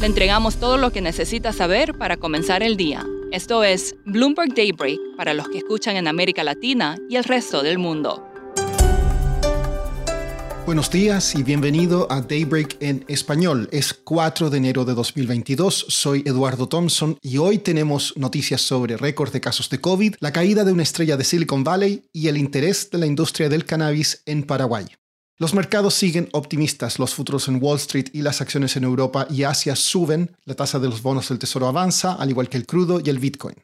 [0.00, 3.06] Le entregamos todo lo que necesita saber para comenzar el día.
[3.32, 7.76] Esto es Bloomberg Daybreak para los que escuchan en América Latina y el resto del
[7.76, 8.26] mundo.
[10.64, 13.68] Buenos días y bienvenido a Daybreak en español.
[13.72, 15.84] Es 4 de enero de 2022.
[15.88, 20.64] Soy Eduardo Thompson y hoy tenemos noticias sobre récord de casos de COVID, la caída
[20.64, 24.44] de una estrella de Silicon Valley y el interés de la industria del cannabis en
[24.44, 24.86] Paraguay.
[25.40, 29.44] Los mercados siguen optimistas, los futuros en Wall Street y las acciones en Europa y
[29.44, 33.00] Asia suben, la tasa de los bonos del Tesoro avanza, al igual que el crudo
[33.02, 33.56] y el Bitcoin.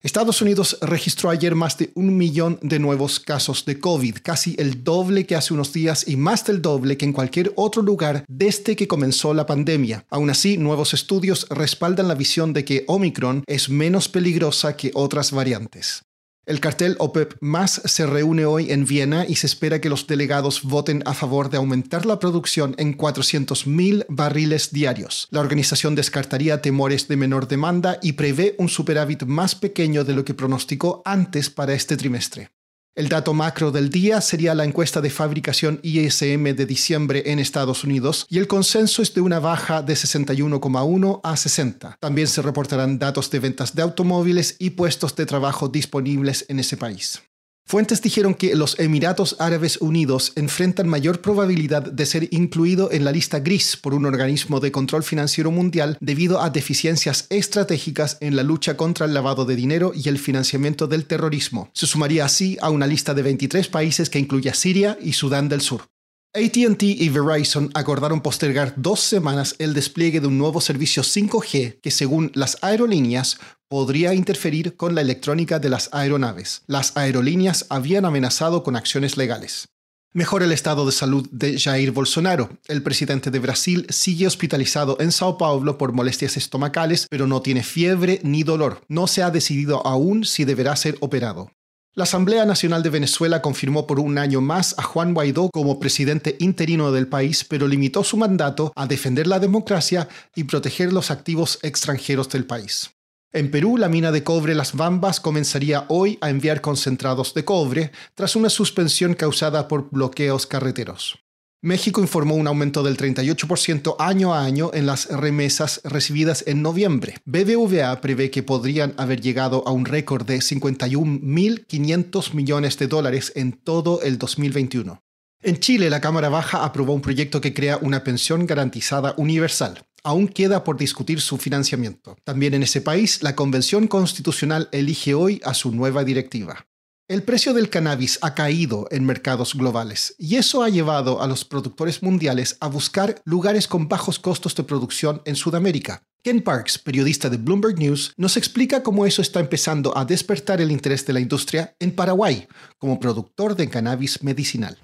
[0.00, 4.84] Estados Unidos registró ayer más de un millón de nuevos casos de COVID, casi el
[4.84, 8.76] doble que hace unos días y más del doble que en cualquier otro lugar desde
[8.76, 10.06] que comenzó la pandemia.
[10.10, 15.32] Aún así, nuevos estudios respaldan la visión de que Omicron es menos peligrosa que otras
[15.32, 16.04] variantes.
[16.46, 20.62] El cartel OPEP más se reúne hoy en Viena y se espera que los delegados
[20.62, 25.26] voten a favor de aumentar la producción en 400.000 barriles diarios.
[25.30, 30.26] La organización descartaría temores de menor demanda y prevé un superávit más pequeño de lo
[30.26, 32.50] que pronosticó antes para este trimestre.
[32.96, 37.82] El dato macro del día sería la encuesta de fabricación ISM de diciembre en Estados
[37.82, 41.96] Unidos y el consenso es de una baja de 61,1 a 60.
[41.98, 46.76] También se reportarán datos de ventas de automóviles y puestos de trabajo disponibles en ese
[46.76, 47.20] país.
[47.66, 53.10] Fuentes dijeron que los Emiratos Árabes Unidos enfrentan mayor probabilidad de ser incluido en la
[53.10, 58.42] lista gris por un organismo de control financiero mundial debido a deficiencias estratégicas en la
[58.42, 61.70] lucha contra el lavado de dinero y el financiamiento del terrorismo.
[61.72, 65.48] Se sumaría así a una lista de 23 países que incluye a Siria y Sudán
[65.48, 65.93] del Sur.
[66.36, 71.92] ATT y Verizon acordaron postergar dos semanas el despliegue de un nuevo servicio 5G que,
[71.92, 76.62] según las aerolíneas, podría interferir con la electrónica de las aeronaves.
[76.66, 79.68] Las aerolíneas habían amenazado con acciones legales.
[80.12, 82.58] Mejora el estado de salud de Jair Bolsonaro.
[82.66, 87.62] El presidente de Brasil sigue hospitalizado en Sao Paulo por molestias estomacales, pero no tiene
[87.62, 88.80] fiebre ni dolor.
[88.88, 91.52] No se ha decidido aún si deberá ser operado.
[91.96, 96.36] La Asamblea Nacional de Venezuela confirmó por un año más a Juan Guaidó como presidente
[96.40, 101.60] interino del país, pero limitó su mandato a defender la democracia y proteger los activos
[101.62, 102.90] extranjeros del país.
[103.32, 107.92] En Perú, la mina de cobre Las Bambas comenzaría hoy a enviar concentrados de cobre
[108.16, 111.23] tras una suspensión causada por bloqueos carreteros.
[111.64, 117.14] México informó un aumento del 38% año a año en las remesas recibidas en noviembre.
[117.24, 123.52] BBVA prevé que podrían haber llegado a un récord de 51.500 millones de dólares en
[123.52, 125.02] todo el 2021.
[125.40, 129.86] En Chile, la Cámara Baja aprobó un proyecto que crea una pensión garantizada universal.
[130.02, 132.18] Aún queda por discutir su financiamiento.
[132.24, 136.66] También en ese país, la Convención Constitucional elige hoy a su nueva directiva.
[137.06, 141.44] El precio del cannabis ha caído en mercados globales y eso ha llevado a los
[141.44, 146.02] productores mundiales a buscar lugares con bajos costos de producción en Sudamérica.
[146.22, 150.70] Ken Parks, periodista de Bloomberg News, nos explica cómo eso está empezando a despertar el
[150.70, 152.48] interés de la industria en Paraguay
[152.78, 154.78] como productor de cannabis medicinal.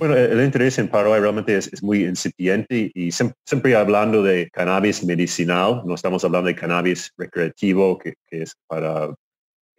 [0.00, 5.82] Bueno, el interés en Paraguay realmente es, muy incipiente y siempre, hablando de cannabis medicinal,
[5.86, 9.14] no estamos hablando de cannabis recreativo que es para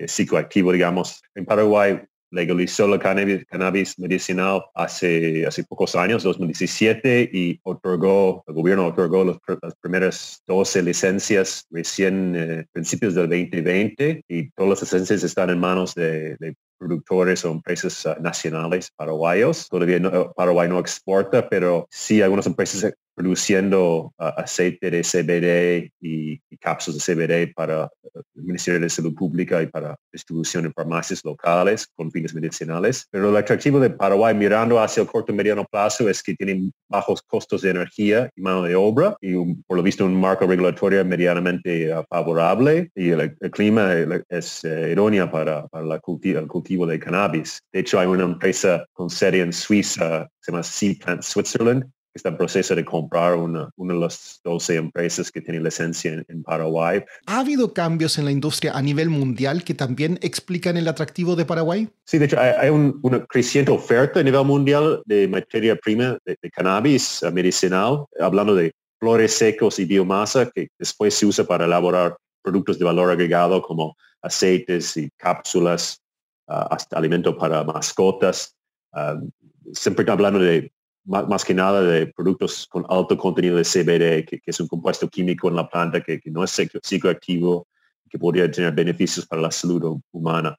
[0.05, 1.21] psicoactivo, digamos.
[1.35, 1.99] En Paraguay
[2.31, 9.75] legalizó la cannabis, medicinal hace, hace pocos años, 2017, y otorgó, el gobierno otorgó las
[9.79, 15.95] primeras 12 licencias recién eh, principios del 2020 y todas las licencias están en manos
[15.95, 16.37] de,
[16.79, 19.67] productores o empresas ah, nacionales paraguayos.
[19.67, 19.99] Todavía
[20.35, 27.13] Paraguay no exporta, pero sí algunas empresas produciendo uh, aceite de CBD y, cápsulas de
[27.13, 32.12] CBD para uh, el Ministerio de Salud Pública y para distribución en farmacias locales con
[32.12, 33.07] fines medicinales.
[33.09, 36.71] Pero lo atractivo de Paraguay mirando hacia el corto y mediano plazo es que tienen
[36.89, 39.33] bajos costos de energía y mano de obra y
[39.65, 43.94] por lo visto un marco regulatorio medianamente uh, favorable y el, clima
[44.30, 47.59] es uh, idóneo para, para la el cultivo de cannabis.
[47.74, 51.83] De hecho, hay una empresa con sede en Suiza, se llama Sea Plant Switzerland,
[52.17, 56.43] está en proceso de comprar una, una de las 12 empresas que tienen licencia en,
[56.43, 57.03] Paraguay.
[57.25, 61.45] ¿Ha habido cambios en la industria a nivel mundial que también explican el atractivo de
[61.45, 61.89] Paraguay?
[62.05, 67.21] Sí, de hecho hay, una creciente oferta a nivel mundial de materia prima de, cannabis
[67.33, 72.85] medicinal, hablando de flores secos y biomasa que después se usa para elaborar productos de
[72.85, 76.01] valor agregado como aceites y cápsulas,
[76.47, 78.55] ah, hasta alimentos para mascotas.
[78.93, 79.29] Uh,
[79.73, 80.71] siempre hablando de
[81.07, 85.48] más, que nada de productos con alto contenido de CBD, que, es un compuesto químico
[85.48, 87.68] en la planta que, no es psicoactivo,
[88.09, 90.57] que podría tener beneficios para la salud humana.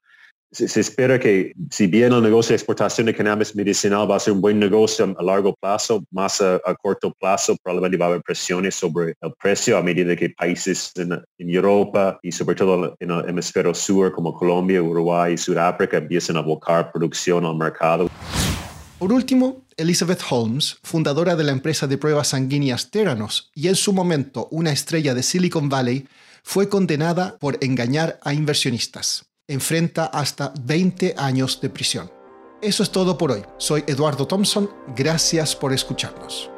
[0.51, 4.33] Se, espera que si bien el negocio de exportación de cannabis medicinal va a ser
[4.33, 8.75] un buen negocio a largo plazo, más a, corto plazo probablemente va a haber presiones
[8.75, 13.75] sobre el precio a medida que países en, Europa y sobre todo en el hemisferio
[13.75, 18.09] sur como Colombia, Uruguay y Sudáfrica empiecen a abocar producción al mercado.
[18.99, 23.93] Por último, Elizabeth Holmes, fundadora de la empresa de pruebas sanguíneas Theranos y en su
[23.93, 26.09] momento una estrella de Silicon Valley,
[26.43, 29.27] fue condenada por engañar a inversionistas.
[29.47, 32.11] Enfrenta hasta 20 años de prisión.
[32.61, 33.43] Eso es todo por hoy.
[33.59, 34.69] Soy Eduardo Thompson.
[34.97, 36.51] Gracias por escucharnos.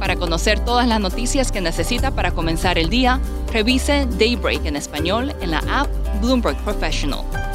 [0.00, 3.20] Para conocer todas las noticias que necesita para comenzar el día,
[3.52, 5.88] revise Daybreak en español en la app
[6.20, 7.24] Bloomberg Professional.